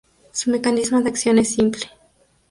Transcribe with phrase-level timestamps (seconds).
[0.31, 1.85] Su mecanismo de acción es simple.